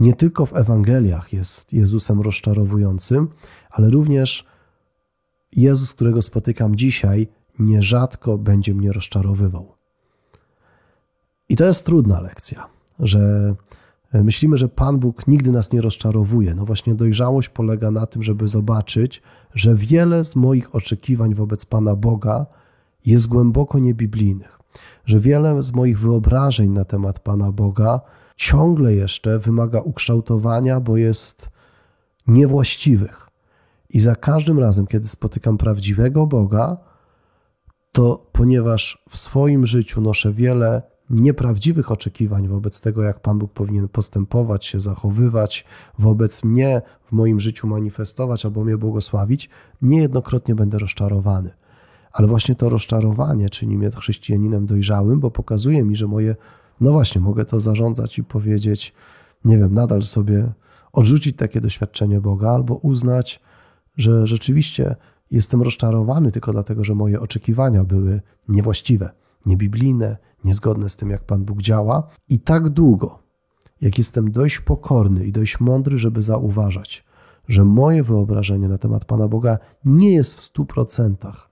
nie 0.00 0.12
tylko 0.12 0.46
w 0.46 0.56
Ewangeliach 0.56 1.32
jest 1.32 1.72
Jezusem 1.72 2.20
rozczarowującym, 2.20 3.28
ale 3.70 3.90
również 3.90 4.44
Jezus, 5.56 5.92
którego 5.92 6.22
spotykam 6.22 6.76
dzisiaj, 6.76 7.28
nierzadko 7.58 8.38
będzie 8.38 8.74
mnie 8.74 8.92
rozczarowywał. 8.92 9.74
I 11.48 11.56
to 11.56 11.64
jest 11.64 11.86
trudna 11.86 12.20
lekcja, 12.20 12.66
że 12.98 13.54
myślimy, 14.22 14.56
że 14.56 14.68
Pan 14.68 14.98
Bóg 14.98 15.26
nigdy 15.26 15.52
nas 15.52 15.72
nie 15.72 15.80
rozczarowuje. 15.80 16.54
No 16.54 16.64
właśnie 16.64 16.94
dojrzałość 16.94 17.48
polega 17.48 17.90
na 17.90 18.06
tym, 18.06 18.22
żeby 18.22 18.48
zobaczyć, 18.48 19.22
że 19.54 19.74
wiele 19.74 20.24
z 20.24 20.36
moich 20.36 20.74
oczekiwań 20.74 21.34
wobec 21.34 21.66
Pana 21.66 21.96
Boga 21.96 22.46
jest 23.06 23.26
głęboko 23.28 23.78
niebiblijnych 23.78 24.54
że 25.06 25.20
wiele 25.20 25.62
z 25.62 25.72
moich 25.72 26.00
wyobrażeń 26.00 26.70
na 26.70 26.84
temat 26.84 27.18
Pana 27.18 27.52
Boga 27.52 28.00
ciągle 28.36 28.94
jeszcze 28.94 29.38
wymaga 29.38 29.80
ukształtowania, 29.80 30.80
bo 30.80 30.96
jest 30.96 31.50
niewłaściwych. 32.26 33.28
I 33.90 34.00
za 34.00 34.16
każdym 34.16 34.58
razem, 34.58 34.86
kiedy 34.86 35.08
spotykam 35.08 35.58
prawdziwego 35.58 36.26
Boga, 36.26 36.76
to 37.92 38.26
ponieważ 38.32 39.04
w 39.08 39.18
swoim 39.18 39.66
życiu 39.66 40.00
noszę 40.00 40.32
wiele 40.32 40.82
nieprawdziwych 41.10 41.92
oczekiwań 41.92 42.48
wobec 42.48 42.80
tego, 42.80 43.02
jak 43.02 43.20
Pan 43.20 43.38
Bóg 43.38 43.52
powinien 43.52 43.88
postępować, 43.88 44.66
się 44.66 44.80
zachowywać, 44.80 45.64
wobec 45.98 46.44
mnie 46.44 46.82
w 47.04 47.12
moim 47.12 47.40
życiu 47.40 47.66
manifestować 47.66 48.44
albo 48.44 48.64
mnie 48.64 48.76
błogosławić, 48.76 49.50
niejednokrotnie 49.82 50.54
będę 50.54 50.78
rozczarowany. 50.78 51.50
Ale 52.12 52.28
właśnie 52.28 52.54
to 52.54 52.68
rozczarowanie 52.68 53.50
czyni 53.50 53.76
mnie 53.76 53.90
chrześcijaninem 53.90 54.66
dojrzałym, 54.66 55.20
bo 55.20 55.30
pokazuje 55.30 55.84
mi, 55.84 55.96
że 55.96 56.06
moje, 56.06 56.36
no 56.80 56.92
właśnie, 56.92 57.20
mogę 57.20 57.44
to 57.44 57.60
zarządzać 57.60 58.18
i 58.18 58.24
powiedzieć, 58.24 58.94
nie 59.44 59.58
wiem, 59.58 59.74
nadal 59.74 60.02
sobie 60.02 60.52
odrzucić 60.92 61.36
takie 61.36 61.60
doświadczenie 61.60 62.20
Boga, 62.20 62.50
albo 62.50 62.74
uznać, 62.74 63.40
że 63.96 64.26
rzeczywiście 64.26 64.96
jestem 65.30 65.62
rozczarowany 65.62 66.32
tylko 66.32 66.52
dlatego, 66.52 66.84
że 66.84 66.94
moje 66.94 67.20
oczekiwania 67.20 67.84
były 67.84 68.20
niewłaściwe, 68.48 69.10
niebiblijne, 69.46 70.16
niezgodne 70.44 70.88
z 70.88 70.96
tym, 70.96 71.10
jak 71.10 71.24
Pan 71.24 71.44
Bóg 71.44 71.62
działa. 71.62 72.08
I 72.28 72.40
tak 72.40 72.68
długo, 72.68 73.18
jak 73.80 73.98
jestem 73.98 74.32
dość 74.32 74.60
pokorny 74.60 75.24
i 75.24 75.32
dość 75.32 75.60
mądry, 75.60 75.98
żeby 75.98 76.22
zauważać, 76.22 77.04
że 77.48 77.64
moje 77.64 78.02
wyobrażenie 78.02 78.68
na 78.68 78.78
temat 78.78 79.04
Pana 79.04 79.28
Boga 79.28 79.58
nie 79.84 80.12
jest 80.14 80.34
w 80.34 80.40
stu 80.40 80.64
procentach 80.64 81.50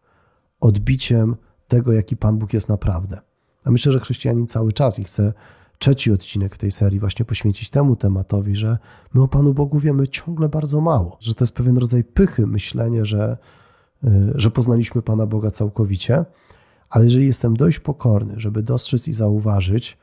odbiciem 0.60 1.36
tego, 1.68 1.92
jaki 1.92 2.16
Pan 2.16 2.38
Bóg 2.38 2.52
jest 2.52 2.68
naprawdę. 2.68 3.20
A 3.64 3.70
myślę, 3.70 3.92
że 3.92 4.00
chrześcijanin 4.00 4.46
cały 4.46 4.72
czas 4.72 4.98
i 4.98 5.04
chce 5.04 5.32
trzeci 5.78 6.12
odcinek 6.12 6.56
tej 6.56 6.70
serii 6.70 7.00
właśnie 7.00 7.24
poświęcić 7.24 7.70
temu 7.70 7.96
tematowi, 7.96 8.56
że 8.56 8.78
my 9.14 9.22
o 9.22 9.28
Panu 9.28 9.54
Bogu 9.54 9.78
wiemy 9.78 10.08
ciągle 10.08 10.48
bardzo 10.48 10.80
mało, 10.80 11.16
że 11.20 11.34
to 11.34 11.44
jest 11.44 11.54
pewien 11.54 11.78
rodzaj 11.78 12.04
pychy, 12.04 12.46
myślenie, 12.46 13.04
że, 13.04 13.36
y, 14.04 14.08
że 14.34 14.50
poznaliśmy 14.50 15.02
Pana 15.02 15.26
Boga 15.26 15.50
całkowicie, 15.50 16.24
ale 16.92 17.04
jeżeli 17.04 17.26
jestem 17.26 17.56
dość 17.56 17.80
pokorny, 17.80 18.34
żeby 18.36 18.62
dostrzec 18.62 19.08
i 19.08 19.12
zauważyć, 19.12 19.98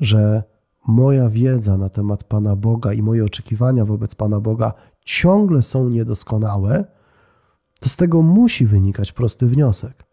że 0.00 0.42
moja 0.86 1.28
wiedza 1.28 1.76
na 1.76 1.88
temat 1.88 2.24
Pana 2.24 2.56
Boga 2.56 2.92
i 2.92 3.02
moje 3.02 3.24
oczekiwania 3.24 3.84
wobec 3.84 4.14
Pana 4.14 4.40
Boga 4.40 4.72
ciągle 5.04 5.62
są 5.62 5.88
niedoskonałe, 5.88 6.84
to 7.80 7.88
z 7.88 7.96
tego 7.96 8.22
musi 8.22 8.66
wynikać 8.66 9.12
prosty 9.12 9.46
wniosek, 9.46 10.04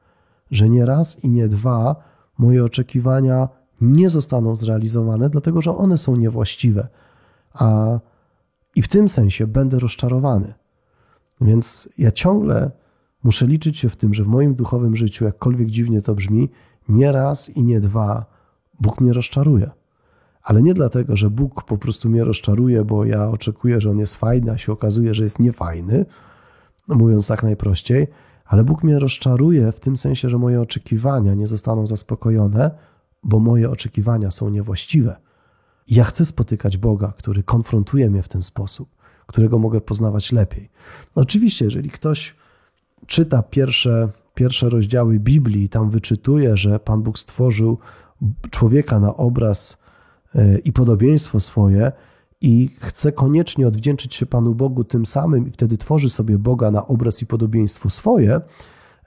że 0.52 0.70
nie 0.70 0.86
raz 0.86 1.24
i 1.24 1.30
nie 1.30 1.48
dwa 1.48 1.96
moje 2.38 2.66
oczekiwania 2.66 3.50
nie 3.82 4.10
zostaną 4.10 4.56
zrealizowane, 4.56 5.30
dlatego 5.30 5.62
że 5.62 5.78
one 5.78 5.98
są 5.98 6.16
niewłaściwe. 6.16 6.88
A 7.54 8.00
i 8.76 8.82
w 8.82 8.88
tym 8.88 9.10
sensie 9.10 9.48
będę 9.48 9.80
rozczarowany. 9.80 10.54
Więc 11.42 11.90
ja 11.98 12.12
ciągle 12.12 12.72
muszę 13.24 13.48
liczyć 13.48 13.78
się 13.78 13.90
w 13.90 13.96
tym, 13.96 14.14
że 14.14 14.24
w 14.24 14.28
moim 14.28 14.56
duchowym 14.56 14.96
życiu, 14.96 15.26
jakkolwiek 15.26 15.70
dziwnie 15.70 16.02
to 16.02 16.16
brzmi, 16.16 16.50
nie 16.90 17.12
raz 17.12 17.50
i 17.50 17.64
nie 17.64 17.80
dwa 17.80 18.26
Bóg 18.80 19.02
mnie 19.02 19.14
rozczaruje. 19.14 19.70
Ale 20.44 20.62
nie 20.62 20.74
dlatego, 20.74 21.16
że 21.16 21.30
Bóg 21.30 21.64
po 21.64 21.78
prostu 21.78 22.10
mnie 22.10 22.24
rozczaruje, 22.24 22.86
bo 22.86 23.06
ja 23.06 23.30
oczekuję, 23.30 23.82
że 23.82 23.90
on 23.90 24.00
jest 24.00 24.16
fajny, 24.16 24.52
a 24.52 24.58
się 24.58 24.72
okazuje, 24.72 25.14
że 25.14 25.24
jest 25.24 25.40
niefajny, 25.40 26.06
no 26.88 26.96
mówiąc 26.96 27.28
tak 27.28 27.44
najprościej, 27.44 28.08
ale 28.46 28.64
Bóg 28.64 28.84
mnie 28.84 29.00
rozczaruje 29.00 29.72
w 29.72 29.80
tym 29.80 29.98
sensie, 29.98 30.30
że 30.30 30.38
moje 30.38 30.62
oczekiwania 30.62 31.34
nie 31.34 31.48
zostaną 31.48 31.88
zaspokojone, 31.88 32.72
bo 33.24 33.40
moje 33.40 33.70
oczekiwania 33.70 34.32
są 34.32 34.50
niewłaściwe. 34.50 35.16
I 35.88 35.96
ja 35.96 36.04
chcę 36.04 36.26
spotykać 36.26 36.78
Boga, 36.78 37.14
który 37.18 37.44
konfrontuje 37.44 38.10
mnie 38.10 38.24
w 38.24 38.30
ten 38.30 38.44
sposób, 38.44 38.90
którego 39.28 39.60
mogę 39.60 39.82
poznawać 39.82 40.32
lepiej. 40.32 40.70
No 41.16 41.22
oczywiście, 41.22 41.66
jeżeli 41.66 41.90
ktoś 41.90 42.36
czyta 43.08 43.44
pierwsze, 43.44 44.10
pierwsze 44.34 44.70
rozdziały 44.70 45.20
Biblii 45.20 45.70
tam 45.70 45.90
wyczytuje, 45.90 46.58
że 46.58 46.80
Pan 46.80 47.04
Bóg 47.04 47.20
stworzył 47.20 47.78
człowieka 48.50 49.00
na 49.00 49.18
obraz 49.18 49.78
e, 50.36 50.58
i 50.58 50.74
podobieństwo 50.74 51.40
swoje 51.40 51.92
i 52.42 52.70
chce 52.80 53.12
koniecznie 53.12 53.68
odwdzięczyć 53.68 54.16
się 54.16 54.26
Panu 54.26 54.56
Bogu 54.56 54.84
tym 54.84 55.06
samym 55.06 55.48
i 55.48 55.52
wtedy 55.52 55.78
tworzy 55.78 56.10
sobie 56.10 56.38
Boga 56.38 56.72
na 56.72 56.88
obraz 56.88 57.22
i 57.22 57.26
podobieństwo 57.26 57.90
swoje, 57.90 58.42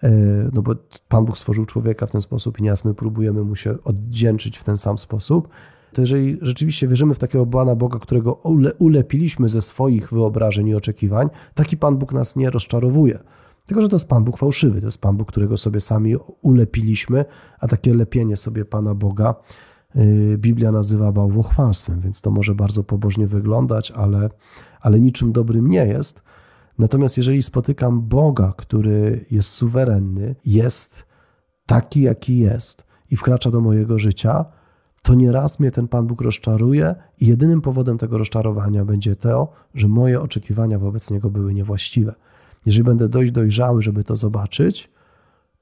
e, 0.02 0.10
no 0.52 0.62
bo 0.62 0.74
Pan 1.08 1.24
Bóg 1.24 1.38
stworzył 1.38 1.66
człowieka 1.66 2.06
w 2.06 2.10
ten 2.10 2.22
sposób 2.22 2.58
i 2.58 2.62
nieraz 2.62 2.84
my 2.84 2.94
próbujemy 2.94 3.44
mu 3.44 3.56
się 3.56 3.74
oddzięczyć 3.84 4.58
w 4.58 4.64
ten 4.64 4.78
sam 4.78 4.98
sposób, 4.98 5.48
to 5.92 6.00
jeżeli 6.00 6.38
rzeczywiście 6.42 6.88
wierzymy 6.88 7.14
w 7.14 7.18
takiego 7.18 7.46
Pana 7.46 7.74
Boga, 7.74 7.98
którego 7.98 8.32
ulepiliśmy 8.78 9.48
ze 9.48 9.62
swoich 9.62 10.12
wyobrażeń 10.12 10.68
i 10.68 10.74
oczekiwań, 10.74 11.28
taki 11.54 11.76
Pan 11.76 11.96
Bóg 11.96 12.12
nas 12.12 12.36
nie 12.36 12.50
rozczarowuje. 12.50 13.18
Tylko, 13.66 13.82
że 13.82 13.88
to 13.88 13.96
jest 13.96 14.08
Pan 14.08 14.24
Bóg 14.24 14.38
fałszywy, 14.38 14.80
to 14.80 14.86
jest 14.86 15.00
Pan 15.00 15.16
Bóg, 15.16 15.28
którego 15.28 15.56
sobie 15.56 15.80
sami 15.80 16.16
ulepiliśmy, 16.42 17.24
a 17.60 17.68
takie 17.68 17.94
lepienie 17.94 18.36
sobie 18.36 18.64
Pana 18.64 18.94
Boga 18.94 19.34
y, 19.96 20.36
Biblia 20.38 20.72
nazywa 20.72 21.12
bałwochwalstwem, 21.12 22.00
więc 22.00 22.20
to 22.20 22.30
może 22.30 22.54
bardzo 22.54 22.84
pobożnie 22.84 23.26
wyglądać, 23.26 23.90
ale, 23.90 24.30
ale 24.80 25.00
niczym 25.00 25.32
dobrym 25.32 25.68
nie 25.68 25.86
jest. 25.86 26.22
Natomiast 26.78 27.16
jeżeli 27.16 27.42
spotykam 27.42 28.00
Boga, 28.00 28.52
który 28.56 29.24
jest 29.30 29.48
suwerenny, 29.48 30.34
jest 30.46 31.06
taki, 31.66 32.02
jaki 32.02 32.38
jest 32.38 32.86
i 33.10 33.16
wkracza 33.16 33.50
do 33.50 33.60
mojego 33.60 33.98
życia, 33.98 34.44
to 35.02 35.14
nieraz 35.14 35.60
mnie 35.60 35.70
ten 35.70 35.88
Pan 35.88 36.06
Bóg 36.06 36.20
rozczaruje 36.20 36.94
i 37.20 37.26
jedynym 37.26 37.60
powodem 37.60 37.98
tego 37.98 38.18
rozczarowania 38.18 38.84
będzie 38.84 39.16
to, 39.16 39.52
że 39.74 39.88
moje 39.88 40.20
oczekiwania 40.20 40.78
wobec 40.78 41.10
Niego 41.10 41.30
były 41.30 41.54
niewłaściwe. 41.54 42.14
Jeżeli 42.66 42.84
będę 42.84 43.08
dość 43.08 43.32
dojrzały, 43.32 43.82
żeby 43.82 44.04
to 44.04 44.16
zobaczyć, 44.16 44.90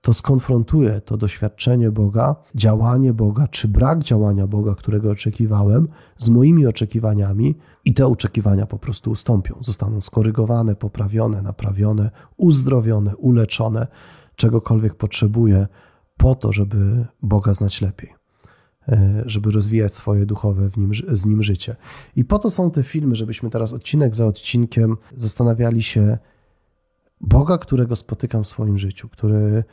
to 0.01 0.15
skonfrontuję 0.15 1.01
to 1.01 1.17
doświadczenie 1.17 1.91
Boga, 1.91 2.37
działanie 2.55 3.13
Boga, 3.13 3.49
czy 3.49 3.69
brak 3.69 4.05
działania 4.05 4.47
Boga, 4.47 4.75
którego 4.75 5.11
oczekiwałem, 5.11 5.89
z 6.19 6.29
moimi 6.29 6.67
oczekiwaniami, 6.67 7.55
i 7.85 7.95
te 7.95 8.07
oczekiwania 8.07 8.67
po 8.67 8.79
prostu 8.79 9.11
ustąpią. 9.11 9.57
Zostaną 9.61 10.01
skorygowane, 10.01 10.77
poprawione, 10.77 11.43
naprawione, 11.43 12.11
uzdrowione, 12.37 13.17
uleczone, 13.17 13.87
czegokolwiek 14.37 14.95
potrzebuję, 14.95 15.67
po 16.17 16.35
to, 16.35 16.53
żeby 16.53 17.07
Boga 17.23 17.55
znać 17.55 17.81
lepiej. 17.81 18.15
E, 18.89 19.23
żeby 19.27 19.51
rozwijać 19.51 19.95
swoje 19.95 20.27
duchowe 20.27 20.71
w 20.71 20.77
nim, 20.77 20.91
z 21.09 21.27
nim 21.27 21.43
życie. 21.43 21.77
I 22.17 22.25
po 22.25 22.39
to 22.39 22.51
są 22.51 22.71
te 22.71 22.83
filmy, 22.83 23.15
żebyśmy 23.15 23.51
teraz 23.51 23.73
odcinek 23.73 24.17
za 24.17 24.27
odcinkiem 24.27 24.97
zastanawiali 25.17 25.83
się 25.83 26.19
Boga, 27.21 27.59
którego 27.59 27.97
spotykam 27.97 28.45
w 28.45 28.49
swoim 28.49 28.79
życiu, 28.79 29.09
który 29.09 29.65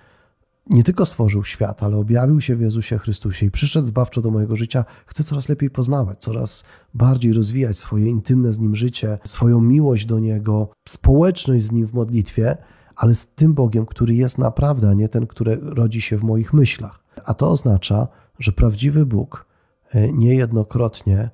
nie 0.70 0.84
tylko 0.84 1.06
stworzył 1.06 1.44
świat, 1.44 1.84
ale 1.84 1.98
objawił 1.98 2.42
się 2.42 2.56
w 2.56 2.62
Jezusie 2.62 2.98
Chrystusie 2.98 3.46
i 3.46 3.52
przyszedł 3.52 3.88
zbawczo 3.88 4.22
do 4.22 4.32
mojego 4.32 4.56
życia, 4.56 4.86
chcę 5.06 5.24
coraz 5.24 5.50
lepiej 5.50 5.70
poznawać, 5.70 6.20
coraz 6.20 6.66
bardziej 6.94 7.34
rozwijać 7.34 7.80
swoje 7.80 8.10
intymne 8.10 8.54
z 8.54 8.60
Nim 8.60 8.76
życie, 8.76 9.18
swoją 9.24 9.62
miłość 9.62 10.06
do 10.06 10.20
Niego, 10.20 10.70
społeczność 10.88 11.66
z 11.66 11.72
Nim 11.72 11.88
w 11.88 11.94
modlitwie, 11.94 12.58
ale 12.96 13.14
z 13.14 13.28
tym 13.28 13.54
Bogiem, 13.54 13.86
który 13.86 14.16
jest 14.16 14.38
naprawdę, 14.38 14.90
a 14.90 14.94
nie 14.94 15.10
ten, 15.10 15.28
który 15.28 15.58
rodzi 15.62 16.02
się 16.02 16.18
w 16.18 16.24
moich 16.24 16.54
myślach. 16.54 17.04
A 17.26 17.34
to 17.34 17.52
oznacza, 17.52 18.08
że 18.40 18.52
prawdziwy 18.52 19.06
Bóg 19.06 19.46
e, 19.92 20.12
niejednokrotnie 20.12 21.18
e, 21.20 21.30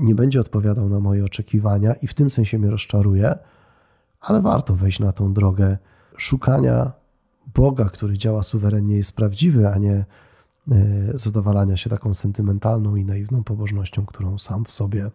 nie 0.00 0.14
będzie 0.14 0.40
odpowiadał 0.40 0.88
na 0.88 1.00
moje 1.00 1.24
oczekiwania 1.24 1.94
i 1.94 2.06
w 2.06 2.14
tym 2.14 2.30
sensie 2.30 2.58
mnie 2.58 2.70
rozczaruje, 2.70 3.38
ale 4.20 4.40
warto 4.42 4.74
wejść 4.74 5.00
na 5.00 5.12
tą 5.12 5.32
drogę 5.32 5.78
szukania 6.16 6.92
Boga, 7.54 7.84
który 7.84 8.18
działa 8.18 8.42
suwerennie, 8.42 8.96
jest 8.96 9.16
prawdziwy, 9.16 9.68
a 9.68 9.78
nie 9.78 9.94
e, 9.94 10.04
zadowalania 11.14 11.76
się 11.76 11.90
taką 11.90 12.14
sentymentalną 12.14 12.96
i 12.96 13.04
naiwną 13.04 13.44
pobożnością, 13.44 14.06
którą 14.06 14.38
sam 14.38 14.64
w 14.64 14.72
sobie 14.72 15.10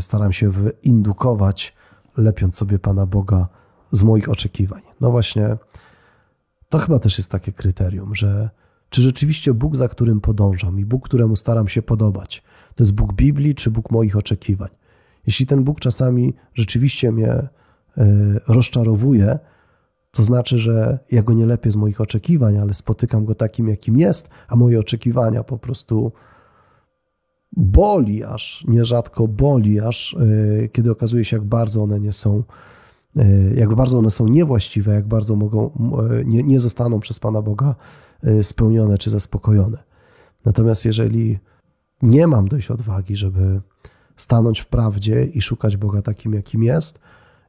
staram 0.00 0.32
się 0.32 0.50
wyindukować, 0.50 1.74
lepiąc 2.16 2.56
sobie 2.56 2.78
Pana 2.78 3.06
Boga 3.06 3.48
z 3.90 4.02
moich 4.02 4.28
oczekiwań. 4.28 4.82
No 5.00 5.10
właśnie, 5.10 5.56
to 6.68 6.78
chyba 6.78 6.98
też 6.98 7.18
jest 7.18 7.30
takie 7.30 7.52
kryterium, 7.52 8.14
że 8.14 8.50
czy 8.90 9.02
rzeczywiście 9.02 9.54
Bóg, 9.54 9.76
za 9.76 9.88
którym 9.88 10.20
podążam 10.20 10.80
i 10.80 10.84
Bóg, 10.84 11.04
któremu 11.04 11.36
staram 11.36 11.68
się 11.68 11.82
podobać, 11.82 12.42
to 12.74 12.84
jest 12.84 12.94
Bóg 12.94 13.12
Biblii 13.12 13.54
czy 13.54 13.70
Bóg 13.70 13.90
moich 13.90 14.16
oczekiwań? 14.16 14.68
Jeśli 15.26 15.46
ten 15.46 15.64
Bóg 15.64 15.80
czasami 15.80 16.34
rzeczywiście 16.54 17.12
mnie 17.12 17.32
e, 17.32 17.48
rozczarowuje, 18.48 19.38
to 20.10 20.22
znaczy, 20.22 20.58
że 20.58 20.98
ja 21.10 21.22
go 21.22 21.32
nie 21.32 21.46
lepię 21.46 21.70
z 21.70 21.76
moich 21.76 22.00
oczekiwań, 22.00 22.58
ale 22.58 22.74
spotykam 22.74 23.24
go 23.24 23.34
takim, 23.34 23.68
jakim 23.68 23.98
jest, 23.98 24.30
a 24.48 24.56
moje 24.56 24.80
oczekiwania 24.80 25.44
po 25.44 25.58
prostu 25.58 26.12
boli 27.56 28.24
aż, 28.24 28.64
nierzadko 28.68 29.28
boli 29.28 29.80
aż, 29.80 30.16
e, 30.64 30.68
kiedy 30.68 30.90
okazuje 30.90 31.24
się, 31.24 31.36
jak 31.36 31.44
bardzo 31.44 31.82
one 31.82 32.00
nie 32.00 32.12
są, 32.12 32.42
e, 33.16 33.54
jak 33.54 33.74
bardzo 33.74 33.98
one 33.98 34.10
są 34.10 34.28
niewłaściwe, 34.28 34.94
jak 34.94 35.06
bardzo 35.06 35.36
mogą, 35.36 35.70
nie, 36.24 36.42
nie 36.42 36.60
zostaną 36.60 37.00
przez 37.00 37.20
Pana 37.20 37.42
Boga 37.42 37.74
Y, 38.26 38.44
spełnione 38.44 38.98
czy 38.98 39.10
zaspokojone. 39.10 39.78
Natomiast 40.44 40.84
jeżeli 40.84 41.38
nie 42.02 42.26
mam 42.26 42.48
dość 42.48 42.70
odwagi, 42.70 43.16
żeby 43.16 43.60
stanąć 44.16 44.60
w 44.60 44.66
prawdzie 44.66 45.24
i 45.24 45.40
szukać 45.40 45.76
Boga 45.76 46.02
takim, 46.02 46.34
jakim 46.34 46.64
jest, 46.64 47.00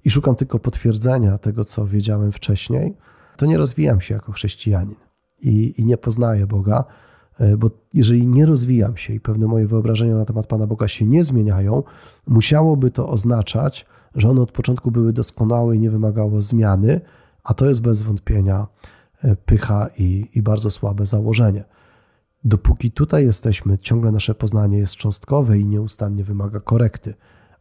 i 0.06 0.10
szukam 0.10 0.36
tylko 0.36 0.60
potwierdzenia 0.60 1.38
tego, 1.38 1.66
co 1.66 1.88
wiedziałem 1.88 2.32
wcześniej, 2.32 2.98
to 3.38 3.46
nie 3.46 3.58
rozwijam 3.58 4.02
się 4.02 4.14
jako 4.14 4.32
chrześcijanin 4.32 4.96
i, 5.42 5.82
i 5.82 5.86
nie 5.86 5.98
poznaję 5.98 6.48
Boga, 6.48 6.84
y, 7.42 7.58
bo 7.58 7.70
jeżeli 7.94 8.28
nie 8.28 8.46
rozwijam 8.46 8.98
się 8.98 9.14
i 9.14 9.20
pewne 9.20 9.48
moje 9.48 9.68
wyobrażenia 9.68 10.16
na 10.16 10.26
temat 10.26 10.48
Pana 10.48 10.68
Boga 10.68 10.88
się 10.88 11.06
nie 11.06 11.24
zmieniają, 11.24 11.84
musiałoby 12.28 12.92
to 12.92 13.10
oznaczać, 13.10 13.86
że 14.16 14.30
one 14.30 14.42
od 14.42 14.52
początku 14.52 14.92
były 14.92 15.14
doskonałe 15.14 15.76
i 15.76 15.80
nie 15.80 15.90
wymagało 15.90 16.42
zmiany, 16.42 17.02
a 17.44 17.54
to 17.54 17.66
jest 17.66 17.82
bez 17.82 18.02
wątpienia 18.02 18.68
E, 19.26 19.36
pycha 19.36 19.90
i, 19.98 20.30
i 20.34 20.42
bardzo 20.42 20.72
słabe 20.72 21.06
założenie. 21.06 21.64
Dopóki 22.44 22.92
tutaj 22.92 23.26
jesteśmy, 23.26 23.78
ciągle 23.78 24.12
nasze 24.12 24.36
poznanie 24.36 24.78
jest 24.78 24.96
cząstkowe 24.96 25.60
i 25.60 25.66
nieustannie 25.66 26.24
wymaga 26.24 26.60
korekty. 26.60 27.14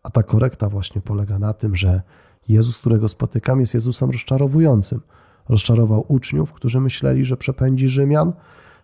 A 0.03 0.11
ta 0.11 0.23
korekta 0.23 0.69
właśnie 0.69 1.01
polega 1.01 1.39
na 1.39 1.53
tym, 1.53 1.77
że 1.77 2.03
Jezus, 2.49 2.79
którego 2.79 3.09
spotykam, 3.09 3.61
jest 3.61 3.75
Jezusem 3.75 4.11
rozczarowującym. 4.11 5.01
Rozczarował 5.49 6.05
uczniów, 6.09 6.53
którzy 6.53 6.81
myśleli, 6.81 7.25
że 7.25 7.37
przepędzi 7.37 7.89
Rzymian. 7.89 8.33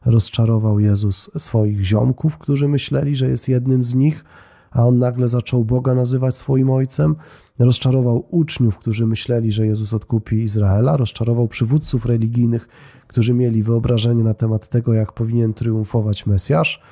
Rozczarował 0.05 0.81
Jezus 0.81 1.31
swoich 1.39 1.81
ziomków, 1.85 2.39
którzy 2.39 2.69
myśleli, 2.69 3.17
że 3.17 3.29
jest 3.29 3.49
jednym 3.49 3.85
z 3.85 3.95
nich, 3.95 4.25
a 4.71 4.87
on 4.87 4.99
nagle 4.99 5.29
zaczął 5.29 5.65
Boga 5.65 5.95
nazywać 5.95 6.37
swoim 6.37 6.71
ojcem. 6.71 7.17
Rozczarował 7.59 8.27
uczniów, 8.31 8.79
którzy 8.79 9.07
myśleli, 9.07 9.53
że 9.53 9.67
Jezus 9.67 9.95
odkupi 9.95 10.37
Izraela, 10.37 10.97
rozczarował 10.97 11.49
przywódców 11.49 12.07
religijnych, 12.07 12.69
którzy 13.07 13.35
mieli 13.35 13.63
wyobrażenie 13.63 14.25
na 14.25 14.35
temat 14.35 14.69
tego, 14.69 14.95
jak 14.95 15.13
powinien 15.13 15.55
triumfować 15.55 16.27
Mesjasz. 16.27 16.83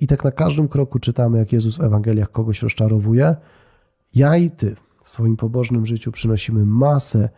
I 0.00 0.06
tak 0.06 0.24
na 0.24 0.30
każdym 0.30 0.68
kroku 0.68 0.98
czytamy, 0.98 1.38
jak 1.38 1.52
Jezus 1.52 1.76
w 1.76 1.82
Ewangeliach 1.82 2.32
kogoś 2.32 2.62
rozczarowuje. 2.62 3.36
Ja 4.14 4.36
i 4.36 4.50
ty 4.50 4.76
w 5.02 5.10
swoim 5.10 5.36
pobożnym 5.36 5.86
życiu 5.86 6.12
przynosimy 6.12 6.66
masę 6.66 7.28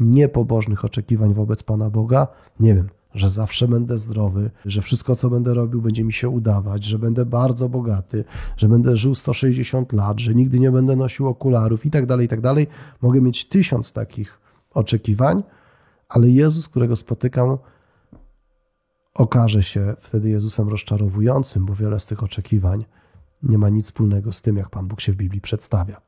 niepobożnych 0.00 0.84
oczekiwań 0.84 1.34
wobec 1.34 1.62
Pana 1.62 1.90
Boga. 1.90 2.26
Nie 2.60 2.74
wiem, 2.74 2.88
że 3.14 3.30
zawsze 3.30 3.68
będę 3.68 3.98
zdrowy, 3.98 4.50
że 4.64 4.82
wszystko, 4.82 5.16
co 5.16 5.30
będę 5.30 5.54
robił, 5.54 5.82
będzie 5.82 6.04
mi 6.04 6.12
się 6.12 6.28
udawać, 6.28 6.84
że 6.84 6.98
będę 6.98 7.26
bardzo 7.26 7.68
bogaty, 7.68 8.24
że 8.56 8.68
będę 8.68 8.96
żył 8.96 9.14
160 9.14 9.92
lat, 9.92 10.20
że 10.20 10.34
nigdy 10.34 10.60
nie 10.60 10.70
będę 10.70 10.96
nosił 10.96 11.28
okularów 11.28 11.86
i 11.86 11.90
tak 11.90 12.06
dalej, 12.06 12.26
i 12.26 12.28
tak 12.28 12.40
dalej. 12.40 12.66
Mogę 13.02 13.20
mieć 13.20 13.48
tysiąc 13.48 13.92
takich 13.92 14.40
oczekiwań, 14.74 15.42
ale 16.08 16.28
Jezus, 16.28 16.68
którego 16.68 16.96
spotykam, 16.96 17.58
okaże 19.14 19.62
się 19.62 19.94
wtedy 20.00 20.30
Jezusem 20.30 20.68
rozczarowującym, 20.68 21.66
bo 21.66 21.74
wiele 21.74 22.00
z 22.00 22.06
tych 22.06 22.22
oczekiwań 22.22 22.84
nie 23.42 23.58
ma 23.58 23.68
nic 23.68 23.84
wspólnego 23.84 24.32
z 24.32 24.42
tym, 24.42 24.56
jak 24.56 24.70
Pan 24.70 24.88
Bóg 24.88 25.00
się 25.00 25.12
w 25.12 25.16
Biblii 25.16 25.40
przedstawia. 25.40 26.00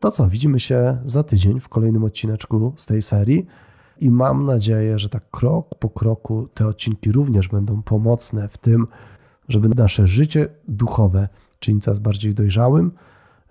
To 0.00 0.10
co, 0.10 0.28
widzimy 0.28 0.60
się 0.60 0.98
za 1.04 1.22
tydzień 1.22 1.60
w 1.60 1.68
kolejnym 1.68 2.04
odcineczku 2.04 2.72
z 2.76 2.86
tej 2.86 3.02
serii. 3.02 3.46
I 3.98 4.10
mam 4.10 4.46
nadzieję, 4.46 4.98
że 4.98 5.08
tak 5.08 5.30
krok 5.30 5.74
po 5.78 5.90
kroku 5.90 6.48
te 6.54 6.66
odcinki 6.66 7.12
również 7.12 7.48
będą 7.48 7.82
pomocne 7.82 8.48
w 8.48 8.58
tym, 8.58 8.86
żeby 9.48 9.68
nasze 9.68 10.06
życie 10.06 10.48
duchowe 10.68 11.28
czynić 11.58 11.84
coraz 11.84 11.98
bardziej 11.98 12.34
dojrzałym, 12.34 12.92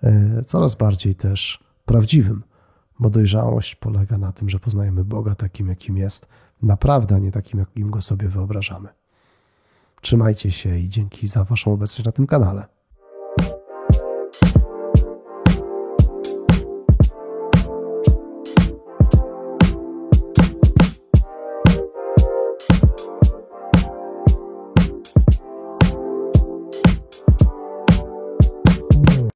e, 0.02 0.42
coraz 0.44 0.74
bardziej 0.74 1.14
też 1.14 1.64
prawdziwym, 1.84 2.42
bo 3.00 3.10
dojrzałość 3.10 3.74
polega 3.74 4.18
na 4.18 4.32
tym, 4.32 4.50
że 4.50 4.58
poznajemy 4.58 5.04
Boga 5.04 5.34
takim, 5.34 5.68
jakim 5.68 5.96
jest, 5.96 6.28
naprawdę, 6.62 7.14
a 7.14 7.18
nie 7.18 7.32
takim, 7.32 7.60
jakim 7.60 7.90
go 7.90 8.02
sobie 8.02 8.28
wyobrażamy. 8.28 8.88
Trzymajcie 10.00 10.50
się 10.50 10.78
i 10.78 10.88
dzięki 10.88 11.26
za 11.26 11.44
Waszą 11.44 11.72
obecność 11.72 12.06
na 12.06 12.12
tym 12.12 12.26
kanale. 12.26 12.66